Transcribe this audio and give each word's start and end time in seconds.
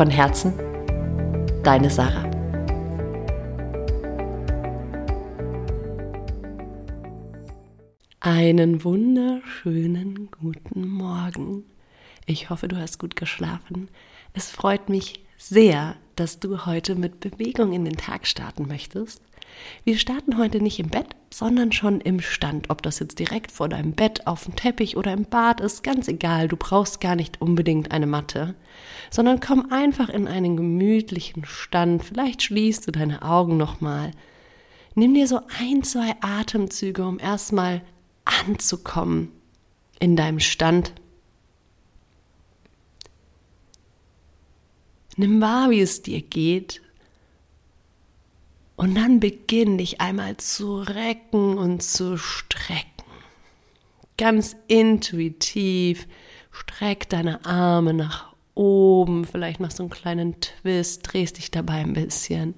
Von 0.00 0.08
Herzen, 0.08 0.54
deine 1.62 1.90
Sarah. 1.90 2.24
Einen 8.20 8.82
wunderschönen 8.82 10.30
guten 10.30 10.88
Morgen. 10.88 11.64
Ich 12.24 12.48
hoffe, 12.48 12.66
du 12.66 12.78
hast 12.78 12.98
gut 12.98 13.14
geschlafen. 13.14 13.90
Es 14.32 14.50
freut 14.50 14.88
mich 14.88 15.22
sehr, 15.36 15.96
dass 16.16 16.40
du 16.40 16.64
heute 16.64 16.94
mit 16.94 17.20
Bewegung 17.20 17.74
in 17.74 17.84
den 17.84 17.98
Tag 17.98 18.26
starten 18.26 18.68
möchtest. 18.68 19.20
Wir 19.84 19.98
starten 19.98 20.38
heute 20.38 20.62
nicht 20.62 20.78
im 20.78 20.88
Bett, 20.88 21.14
sondern 21.32 21.70
schon 21.70 22.00
im 22.00 22.20
Stand. 22.20 22.70
Ob 22.70 22.82
das 22.82 22.98
jetzt 22.98 23.18
direkt 23.18 23.52
vor 23.52 23.68
deinem 23.68 23.92
Bett, 23.92 24.26
auf 24.26 24.44
dem 24.44 24.56
Teppich 24.56 24.96
oder 24.96 25.12
im 25.12 25.24
Bad 25.24 25.60
ist, 25.60 25.82
ganz 25.82 26.08
egal. 26.08 26.48
Du 26.48 26.56
brauchst 26.56 27.00
gar 27.00 27.14
nicht 27.14 27.40
unbedingt 27.40 27.92
eine 27.92 28.06
Matte, 28.06 28.54
sondern 29.10 29.38
komm 29.38 29.70
einfach 29.70 30.08
in 30.08 30.26
einen 30.26 30.56
gemütlichen 30.56 31.44
Stand. 31.44 32.04
Vielleicht 32.04 32.42
schließt 32.42 32.86
du 32.86 32.90
deine 32.90 33.22
Augen 33.22 33.56
nochmal. 33.56 34.10
Nimm 34.96 35.14
dir 35.14 35.28
so 35.28 35.40
ein, 35.58 35.84
zwei 35.84 36.16
Atemzüge, 36.20 37.06
um 37.06 37.20
erstmal 37.20 37.82
anzukommen 38.24 39.30
in 40.00 40.16
deinem 40.16 40.40
Stand. 40.40 40.92
Nimm 45.16 45.40
wahr, 45.40 45.70
wie 45.70 45.80
es 45.80 46.02
dir 46.02 46.22
geht 46.22 46.80
und 48.80 48.94
dann 48.94 49.20
beginn 49.20 49.76
dich 49.76 50.00
einmal 50.00 50.38
zu 50.38 50.80
recken 50.80 51.58
und 51.58 51.82
zu 51.82 52.16
strecken. 52.16 53.04
Ganz 54.16 54.56
intuitiv 54.68 56.06
streck 56.50 57.06
deine 57.10 57.44
Arme 57.44 57.92
nach 57.92 58.34
oben, 58.54 59.26
vielleicht 59.26 59.60
machst 59.60 59.80
du 59.80 59.82
einen 59.82 59.90
kleinen 59.90 60.40
Twist, 60.40 61.02
drehst 61.02 61.36
dich 61.36 61.50
dabei 61.50 61.74
ein 61.74 61.92
bisschen, 61.92 62.54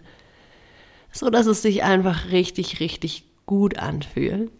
so 1.10 1.28
dass 1.28 1.46
es 1.46 1.60
sich 1.60 1.82
einfach 1.82 2.30
richtig, 2.30 2.78
richtig 2.78 3.24
gut 3.44 3.80
anfühlt. 3.80 4.52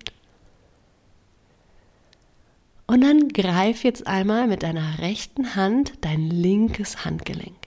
Und 2.89 3.03
dann 3.03 3.29
greif 3.29 3.85
jetzt 3.85 4.09
einmal 4.09 4.49
mit 4.49 4.65
deiner 4.65 4.99
rechten 4.99 5.55
Hand 5.55 5.93
dein 6.01 6.29
linkes 6.29 7.05
Handgelenk. 7.05 7.62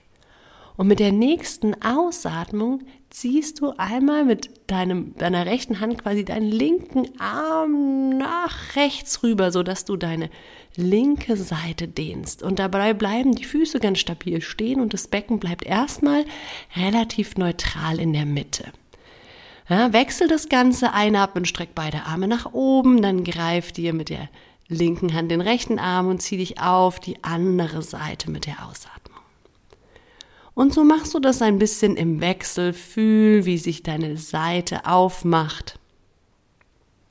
Und 0.76 0.88
mit 0.88 1.00
der 1.00 1.12
nächsten 1.12 1.80
Ausatmung 1.82 2.82
ziehst 3.08 3.60
du 3.60 3.72
einmal 3.78 4.24
mit 4.24 4.50
deinem, 4.66 5.14
deiner 5.16 5.46
rechten 5.46 5.80
Hand 5.80 6.02
quasi 6.02 6.24
deinen 6.24 6.50
linken 6.50 7.08
Arm 7.18 8.10
nach 8.18 8.76
rechts 8.76 9.22
rüber, 9.22 9.52
sodass 9.52 9.86
du 9.86 9.96
deine 9.96 10.28
linke 10.76 11.36
Seite 11.36 11.88
dehnst. 11.88 12.42
Und 12.42 12.58
dabei 12.58 12.92
bleiben 12.92 13.34
die 13.34 13.44
Füße 13.44 13.80
ganz 13.80 14.00
stabil 14.00 14.42
stehen 14.42 14.80
und 14.80 14.92
das 14.92 15.08
Becken 15.08 15.38
bleibt 15.38 15.64
erstmal 15.64 16.24
relativ 16.76 17.36
neutral 17.36 17.98
in 17.98 18.12
der 18.12 18.26
Mitte. 18.26 18.64
Ja, 19.68 19.92
wechsel 19.92 20.28
das 20.28 20.48
Ganze, 20.48 20.92
einatmen, 20.92 21.44
streck 21.44 21.70
beide 21.74 22.04
Arme 22.04 22.28
nach 22.28 22.52
oben, 22.52 23.02
dann 23.02 23.24
greif 23.24 23.72
dir 23.72 23.94
mit 23.94 24.10
der 24.10 24.28
linken 24.68 25.14
Hand 25.14 25.30
den 25.30 25.40
rechten 25.40 25.78
Arm 25.78 26.08
und 26.08 26.20
zieh 26.20 26.36
dich 26.36 26.60
auf 26.60 27.00
die 27.00 27.24
andere 27.24 27.82
Seite 27.82 28.30
mit 28.30 28.46
der 28.46 28.66
Ausatmung. 28.66 29.05
Und 30.56 30.72
so 30.72 30.84
machst 30.84 31.12
du 31.12 31.18
das 31.20 31.42
ein 31.42 31.58
bisschen 31.58 31.98
im 31.98 32.22
Wechsel. 32.22 32.72
Fühl, 32.72 33.44
wie 33.44 33.58
sich 33.58 33.82
deine 33.82 34.16
Seite 34.16 34.86
aufmacht. 34.86 35.78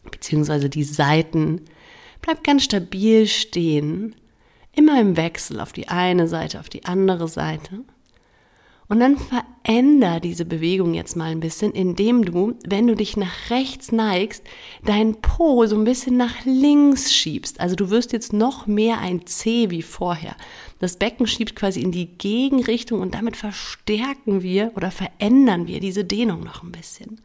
Beziehungsweise 0.09 0.67
die 0.67 0.83
Seiten. 0.83 1.61
Bleib 2.23 2.43
ganz 2.43 2.63
stabil 2.63 3.27
stehen. 3.27 4.15
Immer 4.71 4.99
im 4.99 5.15
Wechsel 5.15 5.59
auf 5.59 5.73
die 5.73 5.89
eine 5.89 6.27
Seite, 6.27 6.59
auf 6.59 6.69
die 6.69 6.85
andere 6.85 7.27
Seite. 7.27 7.83
Und 8.87 8.99
dann 8.99 9.17
veränder 9.17 10.19
diese 10.19 10.45
Bewegung 10.45 10.93
jetzt 10.93 11.15
mal 11.15 11.31
ein 11.31 11.39
bisschen, 11.39 11.71
indem 11.71 12.23
du, 12.23 12.53
wenn 12.67 12.85
du 12.85 12.95
dich 12.95 13.17
nach 13.17 13.49
rechts 13.49 13.91
neigst, 13.91 14.43
dein 14.83 15.15
Po 15.21 15.65
so 15.65 15.75
ein 15.75 15.85
bisschen 15.85 16.17
nach 16.17 16.45
links 16.45 17.11
schiebst. 17.11 17.59
Also 17.59 17.75
du 17.75 17.89
wirst 17.89 18.13
jetzt 18.13 18.31
noch 18.31 18.67
mehr 18.67 18.99
ein 18.99 19.25
C 19.25 19.71
wie 19.71 19.81
vorher. 19.81 20.35
Das 20.79 20.97
Becken 20.97 21.25
schiebt 21.25 21.55
quasi 21.55 21.81
in 21.81 21.91
die 21.91 22.05
Gegenrichtung 22.05 23.01
und 23.01 23.15
damit 23.15 23.37
verstärken 23.37 24.43
wir 24.43 24.71
oder 24.75 24.91
verändern 24.91 25.65
wir 25.65 25.79
diese 25.79 26.05
Dehnung 26.05 26.43
noch 26.43 26.61
ein 26.61 26.71
bisschen. 26.71 27.21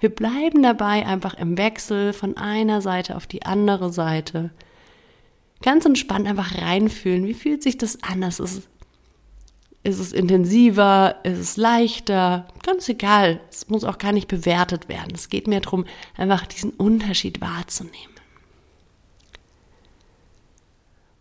Wir 0.00 0.10
bleiben 0.10 0.64
dabei 0.64 1.06
einfach 1.06 1.34
im 1.34 1.56
Wechsel 1.56 2.12
von 2.12 2.36
einer 2.36 2.80
Seite 2.80 3.14
auf 3.14 3.28
die 3.28 3.44
andere 3.44 3.92
Seite. 3.92 4.50
Ganz 5.62 5.84
entspannt 5.84 6.26
einfach 6.26 6.60
reinfühlen. 6.60 7.24
Wie 7.24 7.34
fühlt 7.34 7.62
sich 7.62 7.78
das 7.78 8.02
an? 8.02 8.20
Das 8.20 8.40
ist 8.40 8.68
ist 9.84 9.98
es 9.98 10.12
intensiver? 10.12 11.16
Ist 11.24 11.38
es 11.38 11.56
leichter? 11.56 12.46
Ganz 12.62 12.88
egal. 12.88 13.40
Es 13.50 13.68
muss 13.68 13.84
auch 13.84 13.98
gar 13.98 14.12
nicht 14.12 14.28
bewertet 14.28 14.88
werden. 14.88 15.12
Es 15.14 15.28
geht 15.28 15.48
mehr 15.48 15.60
darum, 15.60 15.86
einfach 16.16 16.46
diesen 16.46 16.70
Unterschied 16.70 17.40
wahrzunehmen. 17.40 18.12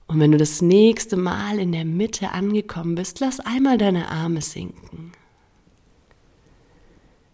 Und 0.05 0.19
wenn 0.19 0.31
du 0.31 0.37
das 0.37 0.61
nächste 0.61 1.15
Mal 1.15 1.57
in 1.57 1.71
der 1.71 1.85
Mitte 1.85 2.31
angekommen 2.31 2.95
bist, 2.95 3.19
lass 3.19 3.39
einmal 3.39 3.77
deine 3.77 4.09
Arme 4.09 4.41
sinken. 4.41 5.13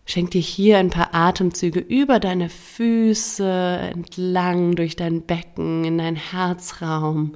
Schenk 0.06 0.32
dir 0.32 0.42
hier 0.42 0.78
ein 0.78 0.92
paar 0.92 1.14
Atemzüge 1.14 1.82
über 1.82 2.20
deine 2.22 2.48
Füße, 2.48 3.80
entlang 3.94 4.76
durch 4.76 4.96
dein 4.96 5.24
Becken, 5.24 5.84
in 5.84 5.98
deinen 5.98 6.16
Herzraum. 6.16 7.34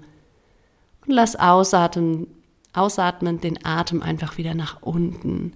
Und 1.06 1.14
lass 1.14 1.36
ausatmen 1.36 2.28
Ausatmen 2.74 3.42
den 3.42 3.66
Atem 3.66 4.02
einfach 4.02 4.38
wieder 4.38 4.54
nach 4.54 4.82
unten 4.82 5.54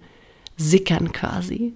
sickern 0.57 1.11
quasi. 1.11 1.73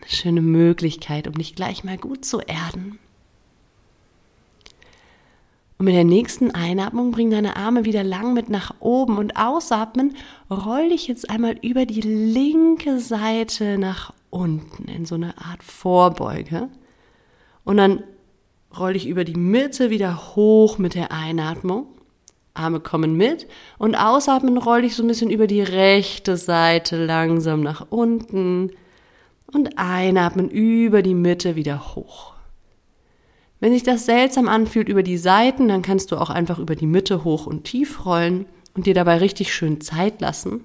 Eine 0.00 0.10
schöne 0.10 0.40
Möglichkeit, 0.40 1.28
um 1.28 1.34
dich 1.34 1.54
gleich 1.54 1.84
mal 1.84 1.98
gut 1.98 2.24
zu 2.24 2.40
erden. 2.40 2.98
Und 5.78 5.86
mit 5.86 5.94
der 5.94 6.04
nächsten 6.04 6.52
Einatmung 6.52 7.10
bring 7.10 7.30
deine 7.30 7.56
Arme 7.56 7.84
wieder 7.84 8.04
lang 8.04 8.34
mit 8.34 8.48
nach 8.48 8.74
oben 8.78 9.18
und 9.18 9.36
ausatmen, 9.36 10.14
roll 10.48 10.90
dich 10.90 11.08
jetzt 11.08 11.28
einmal 11.28 11.56
über 11.60 11.86
die 11.86 12.02
linke 12.02 13.00
Seite 13.00 13.78
nach 13.78 14.12
unten 14.30 14.84
in 14.84 15.06
so 15.06 15.16
eine 15.16 15.36
Art 15.38 15.64
Vorbeuge. 15.64 16.68
Und 17.64 17.78
dann 17.78 18.04
roll 18.78 18.92
dich 18.92 19.08
über 19.08 19.24
die 19.24 19.34
Mitte 19.34 19.90
wieder 19.90 20.36
hoch 20.36 20.78
mit 20.78 20.94
der 20.94 21.10
Einatmung. 21.10 21.86
Arme 22.54 22.80
kommen 22.80 23.16
mit 23.16 23.46
und 23.78 23.94
ausatmen 23.94 24.58
roll 24.58 24.82
dich 24.82 24.94
so 24.94 25.02
ein 25.02 25.08
bisschen 25.08 25.30
über 25.30 25.46
die 25.46 25.62
rechte 25.62 26.36
Seite 26.36 27.02
langsam 27.04 27.62
nach 27.62 27.86
unten 27.90 28.70
und 29.46 29.78
einatmen 29.78 30.50
über 30.50 31.02
die 31.02 31.14
Mitte 31.14 31.56
wieder 31.56 31.94
hoch. 31.94 32.32
Wenn 33.60 33.72
sich 33.72 33.84
das 33.84 34.06
seltsam 34.06 34.48
anfühlt 34.48 34.88
über 34.88 35.02
die 35.02 35.18
Seiten, 35.18 35.68
dann 35.68 35.82
kannst 35.82 36.10
du 36.10 36.16
auch 36.16 36.30
einfach 36.30 36.58
über 36.58 36.74
die 36.74 36.86
Mitte 36.86 37.24
hoch 37.24 37.46
und 37.46 37.64
tief 37.64 38.04
rollen 38.04 38.46
und 38.74 38.86
dir 38.86 38.94
dabei 38.94 39.18
richtig 39.18 39.54
schön 39.54 39.80
Zeit 39.80 40.20
lassen. 40.20 40.64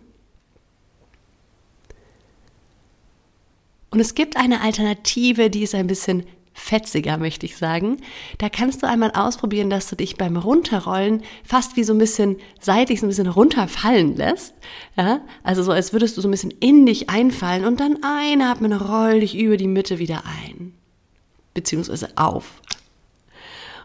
Und 3.92 4.00
es 4.00 4.16
gibt 4.16 4.36
eine 4.36 4.62
Alternative, 4.62 5.50
die 5.50 5.64
ist 5.64 5.76
ein 5.76 5.88
bisschen 5.88 6.24
fetziger, 6.68 7.18
möchte 7.18 7.46
ich 7.46 7.58
sagen. 7.58 7.98
Da 8.38 8.50
kannst 8.50 8.84
du 8.84 8.88
einmal 8.88 9.12
ausprobieren, 9.12 9.70
dass 9.70 9.90
du 9.90 9.96
dich 9.96 10.18
beim 10.18 10.36
Runterrollen 10.38 11.24
fast 11.44 11.78
wie 11.78 11.84
so 11.84 11.94
ein 11.94 11.98
bisschen 11.98 12.38
seitlich 12.60 13.00
so 13.00 13.06
ein 13.06 13.10
bisschen 13.10 13.28
runterfallen 13.28 14.16
lässt. 14.16 14.54
Ja, 14.98 15.22
also 15.44 15.64
so 15.64 15.72
als 15.72 15.94
würdest 15.94 16.18
du 16.18 16.22
so 16.22 16.28
ein 16.28 16.32
bisschen 16.32 16.52
in 16.60 16.86
dich 16.86 17.10
einfallen 17.10 17.66
und 17.66 17.80
dann 17.80 17.98
einatmen, 18.04 18.74
roll 18.74 19.22
dich 19.22 19.38
über 19.38 19.58
die 19.58 19.68
Mitte 19.68 19.98
wieder 19.98 20.24
ein. 20.26 20.74
Beziehungsweise 21.54 22.10
auf. 22.16 22.62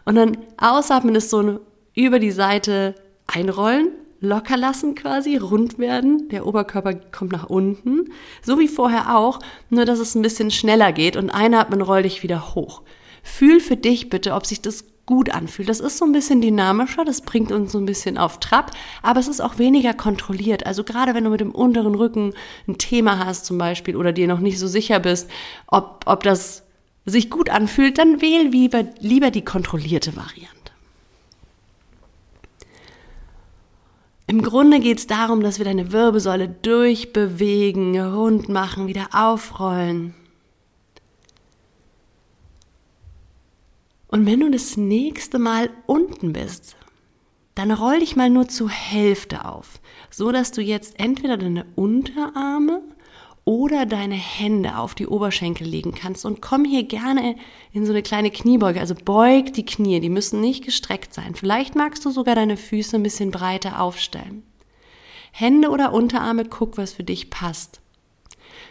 Und 0.05 0.15
dann 0.15 0.37
ausatmen 0.57 1.15
ist 1.15 1.29
so 1.29 1.41
ein 1.41 1.59
über 1.95 2.19
die 2.19 2.31
Seite 2.31 2.95
einrollen 3.27 3.89
locker 4.23 4.57
lassen 4.57 4.95
quasi, 4.95 5.37
rund 5.37 5.77
werden. 5.77 6.29
Der 6.29 6.47
Oberkörper 6.47 6.93
kommt 6.93 7.31
nach 7.31 7.49
unten. 7.49 8.09
So 8.41 8.57
wie 8.57 8.67
vorher 8.67 9.15
auch, 9.15 9.39
nur 9.69 9.85
dass 9.85 9.99
es 9.99 10.15
ein 10.15 10.21
bisschen 10.21 10.49
schneller 10.49 10.91
geht 10.93 11.17
und 11.17 11.29
einatmen, 11.29 11.81
roll 11.81 12.03
dich 12.03 12.23
wieder 12.23 12.55
hoch. 12.55 12.81
Fühl 13.21 13.59
für 13.59 13.77
dich 13.77 14.09
bitte, 14.09 14.33
ob 14.33 14.45
sich 14.45 14.61
das 14.61 14.85
gut 15.05 15.29
anfühlt. 15.29 15.67
Das 15.67 15.81
ist 15.81 15.97
so 15.97 16.05
ein 16.05 16.13
bisschen 16.13 16.41
dynamischer, 16.41 17.03
das 17.03 17.21
bringt 17.21 17.51
uns 17.51 17.73
so 17.73 17.77
ein 17.77 17.85
bisschen 17.85 18.17
auf 18.17 18.39
Trab, 18.39 18.71
aber 19.01 19.19
es 19.19 19.27
ist 19.27 19.41
auch 19.41 19.57
weniger 19.57 19.93
kontrolliert. 19.93 20.65
Also 20.65 20.83
gerade 20.83 21.13
wenn 21.13 21.25
du 21.25 21.29
mit 21.29 21.41
dem 21.41 21.51
unteren 21.51 21.95
Rücken 21.95 22.33
ein 22.67 22.77
Thema 22.77 23.25
hast 23.25 23.45
zum 23.45 23.57
Beispiel 23.57 23.97
oder 23.97 24.13
dir 24.13 24.27
noch 24.27 24.39
nicht 24.39 24.59
so 24.59 24.67
sicher 24.67 24.99
bist, 24.99 25.29
ob, 25.67 26.03
ob 26.05 26.23
das 26.23 26.63
sich 27.05 27.29
gut 27.29 27.49
anfühlt, 27.49 27.97
dann 27.97 28.21
wähl 28.21 28.47
lieber, 28.47 28.85
lieber 28.99 29.29
die 29.29 29.43
kontrollierte 29.43 30.15
Variante. 30.15 30.52
Im 34.25 34.41
Grunde 34.41 34.79
geht 34.79 34.99
es 34.99 35.07
darum, 35.07 35.41
dass 35.41 35.57
wir 35.57 35.65
deine 35.65 35.91
Wirbelsäule 35.91 36.47
durchbewegen, 36.47 37.99
rund 37.99 38.49
machen, 38.49 38.87
wieder 38.87 39.09
aufrollen. 39.11 40.13
Und 44.07 44.25
wenn 44.25 44.39
du 44.39 44.49
das 44.49 44.77
nächste 44.77 45.39
Mal 45.39 45.69
unten 45.87 46.33
bist, 46.33 46.77
dann 47.55 47.71
roll 47.71 47.99
dich 47.99 48.15
mal 48.15 48.29
nur 48.29 48.47
zur 48.47 48.69
Hälfte 48.69 49.45
auf, 49.45 49.79
so 50.09 50.31
dass 50.31 50.51
du 50.51 50.61
jetzt 50.61 50.99
entweder 50.99 51.37
deine 51.37 51.65
Unterarme 51.75 52.81
oder 53.45 53.85
deine 53.85 54.15
Hände 54.15 54.77
auf 54.77 54.95
die 54.95 55.07
Oberschenkel 55.07 55.67
legen 55.67 55.93
kannst 55.93 56.25
und 56.25 56.41
komm 56.41 56.65
hier 56.65 56.83
gerne 56.83 57.35
in 57.71 57.85
so 57.85 57.91
eine 57.91 58.01
kleine 58.01 58.31
Kniebeuge. 58.31 58.79
Also 58.79 58.95
beug 58.95 59.53
die 59.53 59.65
Knie, 59.65 59.99
die 59.99 60.09
müssen 60.09 60.39
nicht 60.39 60.63
gestreckt 60.63 61.13
sein. 61.13 61.35
Vielleicht 61.35 61.75
magst 61.75 62.05
du 62.05 62.09
sogar 62.09 62.35
deine 62.35 62.57
Füße 62.57 62.95
ein 62.95 63.03
bisschen 63.03 63.31
breiter 63.31 63.81
aufstellen. 63.81 64.43
Hände 65.31 65.69
oder 65.69 65.93
Unterarme, 65.93 66.45
guck, 66.45 66.77
was 66.77 66.93
für 66.93 67.03
dich 67.03 67.29
passt. 67.29 67.82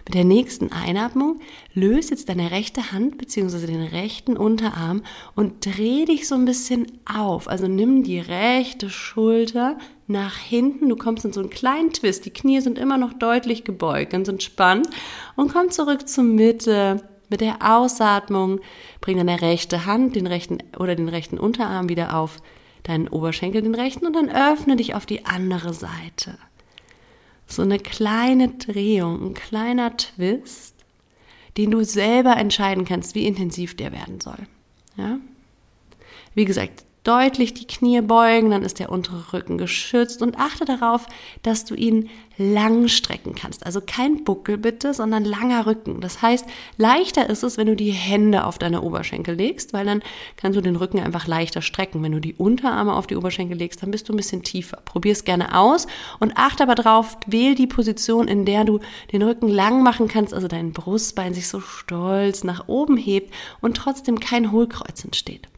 Mit 0.05 0.15
der 0.15 0.25
nächsten 0.25 0.73
Einatmung 0.73 1.41
löse 1.75 2.11
jetzt 2.11 2.29
deine 2.29 2.51
rechte 2.51 2.93
Hand 2.93 3.19
bzw. 3.19 3.67
den 3.67 3.83
rechten 3.83 4.37
Unterarm 4.37 5.03
und 5.37 5.65
dreh 5.65 6.05
dich 6.05 6.27
so 6.27 6.35
ein 6.35 6.45
bisschen 6.45 6.87
auf. 7.05 7.49
Also 7.49 7.69
nimm 7.69 8.03
die 8.03 8.19
rechte 8.19 8.91
Schulter 8.91 9.79
nach 10.09 10.37
hinten. 10.37 10.89
Du 10.89 10.97
kommst 10.97 11.25
in 11.25 11.33
so 11.33 11.41
einen 11.41 11.51
kleinen 11.51 11.93
Twist. 11.93 12.25
Die 12.25 12.33
Knie 12.33 12.61
sind 12.61 12.79
immer 12.79 12.99
noch 12.99 13.13
deutlich 13.13 13.63
gebeugt, 13.65 14.11
ganz 14.11 14.29
entspannt 14.29 14.89
und 15.37 15.53
komm 15.53 15.71
zurück 15.71 16.09
zur 16.09 16.25
Mitte. 16.25 17.03
Mit 17.29 17.41
der 17.41 17.77
Ausatmung 17.77 18.61
bring 19.01 19.17
deine 19.17 19.41
rechte 19.41 19.87
Hand, 19.87 20.17
den 20.17 20.27
rechten 20.27 20.59
oder 20.79 20.95
den 20.97 21.09
rechten 21.09 21.39
Unterarm 21.39 21.89
wieder 21.89 22.19
auf 22.19 22.43
deinen 22.83 23.09
Oberschenkel, 23.09 23.63
den 23.63 23.75
rechten 23.75 24.07
und 24.07 24.15
dann 24.15 24.29
öffne 24.29 24.77
dich 24.77 24.95
auf 24.95 25.07
die 25.07 25.25
andere 25.25 25.73
Seite 25.73 26.37
so 27.55 27.63
eine 27.63 27.79
kleine 27.79 28.49
Drehung, 28.49 29.31
ein 29.31 29.35
kleiner 29.35 29.97
Twist, 29.97 30.75
den 31.57 31.71
du 31.71 31.85
selber 31.85 32.37
entscheiden 32.37 32.85
kannst, 32.85 33.15
wie 33.15 33.27
intensiv 33.27 33.77
der 33.77 33.93
werden 33.93 34.21
soll. 34.21 34.39
Ja? 34.97 35.19
Wie 36.35 36.45
gesagt, 36.45 36.85
deutlich 37.05 37.53
die 37.55 37.67
Knie 37.67 38.01
beugen, 38.01 38.51
dann 38.51 38.63
ist 38.63 38.79
der 38.79 38.93
untere 38.93 39.33
Rücken 39.33 39.59
geschützt 39.59 40.23
und 40.23 40.39
achte 40.39 40.65
darauf, 40.65 41.07
dass 41.43 41.65
du 41.65 41.75
ihn 41.75 42.09
lang 42.39 42.89
strecken 42.89 43.35
kannst. 43.35 43.67
Also 43.67 43.81
kein 43.85 44.25
Buckel 44.25 44.57
bitte, 44.57 44.95
sondern 44.95 45.25
langer 45.25 45.67
Rücken. 45.67 46.01
Das 46.01 46.23
heißt, 46.23 46.47
leichter 46.77 47.29
ist 47.29 47.43
es, 47.43 47.59
wenn 47.59 47.67
du 47.67 47.77
die 47.77 47.91
Hände 47.91 48.45
auf 48.45 48.59
deine 48.59 48.83
Oberschenkel 48.83 49.35
legst, 49.35 49.73
weil 49.73 49.85
dann 49.85 50.03
kannst 50.37 50.57
du 50.57 50.63
den 50.63 50.77
Rücken 50.77 51.01
einfach 51.01 51.27
leichter 51.27 51.61
strecken. 51.61 52.03
Wenn 52.03 52.13
du 52.13 52.21
die 52.21 52.35
Unterarme 52.35 52.95
auf 52.95 53.07
die 53.07 53.17
Oberschenkel 53.17 53.59
legst, 53.59 53.83
dann 53.83 53.91
bist 53.91 54.09
du 54.09 54.13
ein 54.13 54.17
bisschen 54.17 54.43
tiefer. 54.43 54.79
Probier 54.85 55.13
es 55.13 55.25
gerne 55.25 55.59
aus 55.59 55.87
und 56.21 56.37
achte 56.37 56.63
aber 56.63 56.75
darauf, 56.75 57.17
wähl 57.27 57.55
die 57.55 57.67
Position, 57.67 58.29
in 58.29 58.45
der 58.45 58.65
du 58.65 58.81
den 59.13 59.23
Rücken 59.23 59.49
lang 59.49 59.83
machen 59.83 60.09
kannst, 60.09 60.33
also 60.33 60.49
dein 60.49 60.73
Brustbein 60.73 61.35
sich 61.35 61.49
so 61.49 61.61
stolz 61.61 62.45
nach 62.45 62.69
oben 62.69 62.97
hebt 62.97 63.33
und 63.61 63.77
trotzdem 63.77 64.21
kein 64.21 64.53
Hohlkreuz 64.53 65.05
entsteht. 65.05 65.52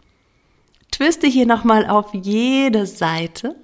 Twiste 0.94 1.26
hier 1.26 1.44
nochmal 1.44 1.86
auf 1.88 2.14
jede 2.14 2.86
Seite. 2.86 3.56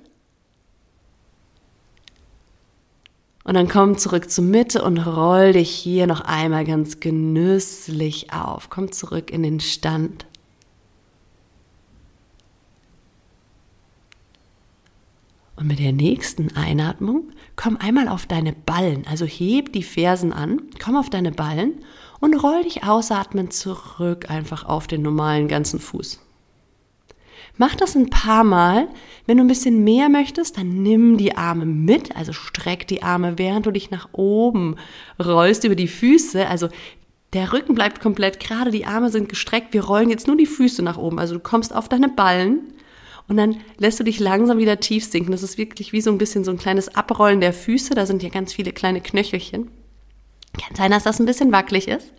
Und 3.44 3.55
dann 3.55 3.69
komm 3.69 3.99
zurück 3.99 4.29
zur 4.29 4.43
Mitte 4.43 4.82
und 4.82 4.99
roll 4.99 5.53
dich 5.53 5.71
hier 5.71 6.09
noch 6.09 6.23
einmal 6.23 6.65
ganz 6.65 6.99
genüsslich 6.99 8.32
auf. 8.32 8.69
Komm 8.69 8.91
zurück 8.91 9.31
in 9.31 9.44
den 9.44 9.61
Stand. 9.61 10.27
Und 15.55 15.69
mit 15.69 15.79
der 15.79 15.93
nächsten 15.93 16.56
Einatmung 16.56 17.31
komm 17.55 17.76
einmal 17.76 18.09
auf 18.09 18.26
deine 18.26 18.53
Ballen. 18.53 19.06
Also 19.06 19.25
heb 19.25 19.73
die 19.73 19.85
Fersen 19.85 20.33
an, 20.33 20.62
komm 20.83 20.97
auf 20.97 21.11
deine 21.11 21.31
Ballen 21.31 21.75
und 22.19 22.35
roll 22.43 22.65
dich 22.65 22.83
ausatmen 22.83 23.53
zurück 23.53 24.29
einfach 24.29 24.65
auf 24.65 24.88
den 24.88 25.03
normalen 25.03 25.47
ganzen 25.47 25.79
Fuß. 25.79 26.19
Mach 27.61 27.75
das 27.75 27.95
ein 27.95 28.09
paar 28.09 28.43
Mal. 28.43 28.89
Wenn 29.27 29.37
du 29.37 29.45
ein 29.45 29.49
bisschen 29.49 29.85
mehr 29.85 30.09
möchtest, 30.09 30.57
dann 30.57 30.83
nimm 30.83 31.19
die 31.19 31.37
Arme 31.37 31.67
mit, 31.67 32.17
also 32.17 32.33
streck 32.33 32.89
die 32.89 33.03
Arme, 33.03 33.37
während 33.37 33.67
du 33.67 33.71
dich 33.71 33.91
nach 33.91 34.09
oben 34.12 34.77
rollst 35.23 35.65
über 35.65 35.75
die 35.75 35.87
Füße. 35.87 36.49
Also 36.49 36.71
der 37.35 37.53
Rücken 37.53 37.75
bleibt 37.75 38.01
komplett 38.01 38.41
gerade, 38.41 38.71
die 38.71 38.87
Arme 38.87 39.11
sind 39.11 39.29
gestreckt. 39.29 39.75
Wir 39.75 39.85
rollen 39.85 40.09
jetzt 40.09 40.27
nur 40.27 40.39
die 40.39 40.47
Füße 40.47 40.83
nach 40.83 40.97
oben. 40.97 41.19
Also 41.19 41.35
du 41.35 41.41
kommst 41.41 41.75
auf 41.75 41.87
deine 41.87 42.09
Ballen 42.09 42.73
und 43.29 43.37
dann 43.37 43.59
lässt 43.77 44.01
du 44.01 44.05
dich 44.05 44.21
langsam 44.21 44.57
wieder 44.57 44.81
tief 44.81 45.05
sinken. 45.05 45.31
Das 45.31 45.43
ist 45.43 45.59
wirklich 45.59 45.93
wie 45.93 46.01
so 46.01 46.11
ein 46.11 46.17
bisschen 46.17 46.45
so 46.45 46.53
ein 46.53 46.57
kleines 46.57 46.95
Abrollen 46.95 47.43
der 47.43 47.53
Füße. 47.53 47.95
Da 47.95 48.07
sind 48.07 48.23
ja 48.23 48.31
ganz 48.31 48.55
viele 48.55 48.73
kleine 48.73 49.03
Knöchelchen. 49.03 49.71
Kann 50.59 50.77
sein, 50.77 50.93
dass 50.93 51.05
das 51.05 51.21
ein 51.21 51.27
bisschen 51.27 51.53
wackelig 51.53 51.89
ist. 51.89 52.15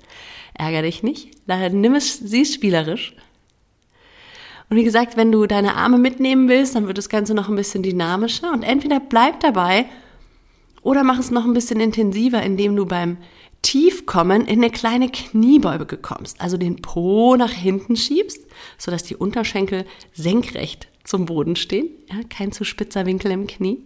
Ärger 0.54 0.84
dich 0.84 1.02
nicht. 1.02 1.32
Nimm 1.48 1.96
es, 1.96 2.20
sieh 2.20 2.44
es 2.44 2.54
spielerisch. 2.54 3.16
Und 4.72 4.78
wie 4.78 4.86
gesagt, 4.86 5.18
wenn 5.18 5.34
du 5.34 5.48
deine 5.48 5.76
Arme 5.76 5.98
mitnehmen 5.98 6.48
willst, 6.48 6.76
dann 6.76 6.88
wird 6.88 6.98
das 6.98 7.10
Ganze 7.10 7.34
noch 7.34 7.50
ein 7.50 7.58
bisschen 7.58 7.84
dynamischer. 7.84 8.54
Und 8.54 8.64
entweder 8.64 9.02
bleib 9.02 9.42
dabei 9.42 9.86
oder 10.82 11.04
mach 11.04 11.20
es 11.20 11.30
noch 11.30 11.44
ein 11.44 11.54
bisschen 11.54 11.82
intensiver, 11.82 12.42
indem 12.42 12.78
du 12.78 12.86
beim 12.86 13.18
Tiefkommen 13.64 14.46
in 14.46 14.60
eine 14.60 14.70
kleine 14.70 15.10
Kniebeuge 15.10 15.98
kommst, 15.98 16.40
also 16.40 16.56
den 16.56 16.82
Po 16.82 17.36
nach 17.36 17.52
hinten 17.52 17.98
schiebst, 17.98 18.48
sodass 18.78 19.04
die 19.04 19.18
Unterschenkel 19.18 19.86
senkrecht 20.14 20.88
zum 21.04 21.26
Boden 21.26 21.58
stehen, 21.58 21.90
ja, 22.10 22.22
kein 22.30 22.54
zu 22.54 22.64
spitzer 22.64 23.06
Winkel 23.06 23.32
im 23.32 23.48
Knie. 23.48 23.84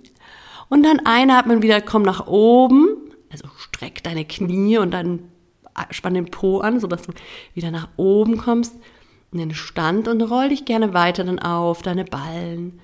Und 0.69 0.83
dann 0.83 0.99
einatmen 1.03 1.63
wieder, 1.63 1.81
komm 1.81 2.03
nach 2.03 2.27
oben, 2.27 2.89
also 3.31 3.47
streck 3.57 4.03
deine 4.03 4.23
Knie 4.23 4.77
und 4.77 4.91
dann 4.91 5.31
spann 5.89 6.13
den 6.13 6.29
Po 6.29 6.59
an, 6.59 6.79
sodass 6.79 7.07
du 7.07 7.13
wieder 7.55 7.71
nach 7.71 7.87
oben 7.97 8.37
kommst 8.37 8.75
in 9.39 9.49
den 9.49 9.55
Stand 9.55 10.07
und 10.07 10.21
roll 10.21 10.49
dich 10.49 10.65
gerne 10.65 10.93
weiter 10.93 11.23
dann 11.23 11.39
auf, 11.39 11.81
deine 11.81 12.05
Ballen. 12.05 12.79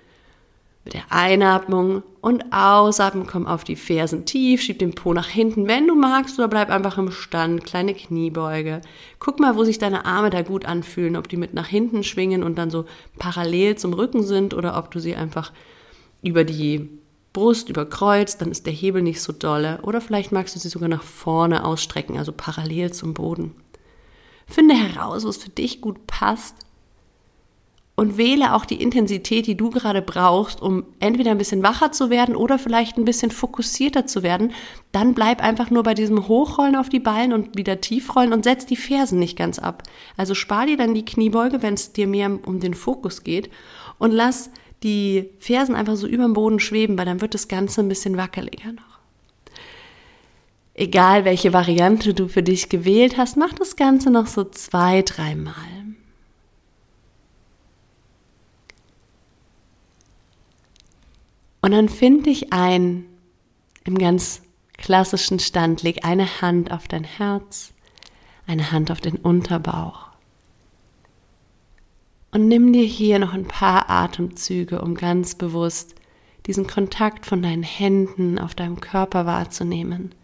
Mit 0.84 0.96
der 0.96 1.04
Einatmung 1.10 2.02
und 2.22 2.52
Ausatmen 2.52 3.28
komm 3.28 3.46
auf 3.46 3.64
die 3.64 3.76
Fersen 3.76 4.26
tief, 4.26 4.62
schieb 4.62 4.80
den 4.80 4.96
Po 4.96 5.14
nach 5.14 5.28
hinten, 5.28 5.68
wenn 5.68 5.86
du 5.86 5.94
magst, 5.94 6.40
oder 6.40 6.48
bleib 6.48 6.72
einfach 6.72 6.98
im 6.98 7.12
Stand, 7.12 7.66
kleine 7.66 7.94
Kniebeuge. 7.94 8.82
Guck 9.20 9.40
mal, 9.40 9.56
wo 9.56 9.64
sich 9.64 9.78
deine 9.78 10.06
Arme 10.06 10.32
da 10.32 10.42
gut 10.42 10.66
anfühlen, 10.66 11.18
ob 11.18 11.28
die 11.28 11.38
mit 11.38 11.54
nach 11.54 11.68
hinten 11.68 12.04
schwingen 12.04 12.42
und 12.42 12.58
dann 12.58 12.72
so 12.72 12.86
parallel 13.20 13.76
zum 13.76 13.94
Rücken 13.94 14.24
sind 14.24 14.56
oder 14.56 14.76
ob 14.76 14.90
du 14.90 15.00
sie 15.00 15.16
einfach 15.16 15.52
über 16.24 16.44
die 16.44 16.90
Brust 17.34 17.70
überkreuzt, 17.70 18.42
dann 18.42 18.52
ist 18.52 18.66
der 18.66 18.74
Hebel 18.74 19.02
nicht 19.04 19.22
so 19.22 19.32
dolle. 19.34 19.80
Oder 19.84 20.02
vielleicht 20.02 20.32
magst 20.32 20.56
du 20.56 20.60
sie 20.60 20.70
sogar 20.70 20.90
nach 20.90 21.04
vorne 21.04 21.64
ausstrecken, 21.64 22.18
also 22.18 22.32
parallel 22.32 22.92
zum 22.92 23.14
Boden. 23.14 23.56
Finde 24.52 24.76
heraus, 24.76 25.26
was 25.26 25.38
für 25.38 25.50
dich 25.50 25.82
gut 25.82 26.06
passt 26.08 26.56
und 27.96 28.18
wähle 28.18 28.56
auch 28.56 28.66
die 28.66 28.82
Intensität, 28.82 29.48
die 29.48 29.56
du 29.56 29.70
gerade 29.70 30.02
brauchst, 30.02 30.62
um 30.62 30.86
entweder 31.00 31.32
ein 31.32 31.38
bisschen 31.38 31.64
wacher 31.64 31.92
zu 31.92 32.10
werden 32.10 32.36
oder 32.36 32.58
vielleicht 32.58 32.98
ein 32.98 33.06
bisschen 33.06 33.32
fokussierter 33.32 34.06
zu 34.08 34.24
werden. 34.24 34.54
Dann 34.92 35.14
bleib 35.14 35.42
einfach 35.42 35.70
nur 35.70 35.84
bei 35.84 35.94
diesem 35.94 36.28
Hochrollen 36.28 36.76
auf 36.76 36.90
die 36.90 37.00
Ballen 37.00 37.32
und 37.32 37.58
wieder 37.58 37.80
tiefrollen 37.80 38.34
und 38.34 38.44
setz 38.44 38.66
die 38.66 38.76
Fersen 38.76 39.20
nicht 39.20 39.38
ganz 39.38 39.60
ab. 39.60 39.84
Also 40.18 40.34
spar 40.34 40.66
dir 40.66 40.78
dann 40.78 40.96
die 40.96 41.06
Kniebeuge, 41.06 41.62
wenn 41.62 41.76
es 41.76 41.94
dir 41.94 42.08
mehr 42.08 42.40
um 42.46 42.60
den 42.60 42.74
Fokus 42.74 43.24
geht 43.24 43.50
und 44.00 44.12
lass 44.12 44.50
die 44.84 45.30
Fersen 45.38 45.76
einfach 45.76 45.96
so 45.96 46.08
über 46.08 46.24
dem 46.24 46.34
Boden 46.34 46.60
schweben, 46.60 46.98
weil 46.98 47.06
dann 47.06 47.22
wird 47.22 47.36
das 47.36 47.48
Ganze 47.48 47.82
ein 47.82 47.88
bisschen 47.90 48.18
wackeliger 48.18 48.72
noch. 48.72 48.91
Egal 50.82 51.26
welche 51.26 51.54
Variante 51.54 52.16
du 52.16 52.28
für 52.28 52.42
dich 52.42 52.68
gewählt 52.68 53.16
hast, 53.16 53.38
mach 53.38 53.54
das 53.54 53.76
Ganze 53.76 54.10
noch 54.10 54.26
so 54.26 54.44
zwei, 54.46 55.04
dreimal. 55.04 55.54
Und 61.62 61.70
dann 61.70 61.88
find 61.88 62.26
dich 62.26 62.52
ein 62.52 63.06
im 63.84 63.96
ganz 63.96 64.42
klassischen 64.76 65.38
Stand. 65.38 65.84
Leg 65.84 66.04
eine 66.04 66.42
Hand 66.42 66.72
auf 66.72 66.88
dein 66.88 67.04
Herz, 67.04 67.74
eine 68.48 68.72
Hand 68.72 68.90
auf 68.90 69.02
den 69.02 69.18
Unterbauch. 69.18 70.08
Und 72.32 72.48
nimm 72.48 72.74
dir 72.74 72.86
hier 72.86 73.20
noch 73.20 73.34
ein 73.34 73.48
paar 73.48 73.88
Atemzüge, 73.88 74.82
um 74.82 74.96
ganz 74.96 75.36
bewusst 75.36 75.94
diesen 76.48 76.66
Kontakt 76.66 77.28
von 77.28 77.44
deinen 77.44 77.62
Händen 77.62 78.40
auf 78.40 78.56
deinem 78.56 78.82
Körper 78.82 79.28
wahrzunehmen 79.28 80.16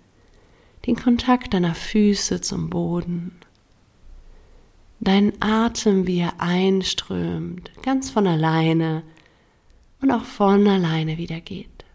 den 0.87 0.95
Kontakt 0.95 1.53
deiner 1.53 1.75
Füße 1.75 2.41
zum 2.41 2.69
Boden, 2.69 3.37
Dein 4.99 5.33
Atem, 5.41 6.07
wie 6.07 6.19
er 6.19 6.41
einströmt, 6.41 7.71
ganz 7.83 8.09
von 8.09 8.25
alleine 8.25 9.03
und 10.01 10.11
auch 10.11 10.23
von 10.23 10.67
alleine 10.67 11.17
wieder 11.17 11.39
geht. 11.39 11.85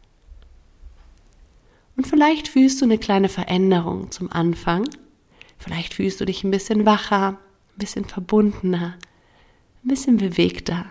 Und 1.96 2.06
vielleicht 2.06 2.48
fühlst 2.48 2.80
du 2.80 2.84
eine 2.84 2.98
kleine 2.98 3.28
Veränderung 3.28 4.10
zum 4.12 4.30
Anfang. 4.30 4.88
Vielleicht 5.58 5.94
fühlst 5.94 6.20
du 6.20 6.24
dich 6.24 6.44
ein 6.44 6.50
bisschen 6.50 6.86
wacher, 6.86 7.30
ein 7.30 7.78
bisschen 7.78 8.04
verbundener, 8.04 8.94
ein 9.84 9.88
bisschen 9.88 10.16
bewegter. 10.16 10.86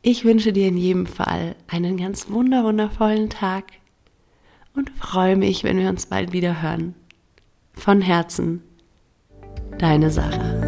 Ich 0.00 0.24
wünsche 0.24 0.52
dir 0.52 0.68
in 0.68 0.76
jedem 0.76 1.06
Fall 1.06 1.56
einen 1.66 1.96
ganz 1.96 2.30
wunderwundervollen 2.30 3.30
Tag 3.30 3.64
und 4.74 4.90
freue 4.90 5.36
mich, 5.36 5.64
wenn 5.64 5.78
wir 5.78 5.88
uns 5.88 6.06
bald 6.06 6.32
wieder 6.32 6.62
hören. 6.62 6.94
Von 7.72 8.00
Herzen, 8.00 8.62
deine 9.78 10.10
Sarah. 10.10 10.63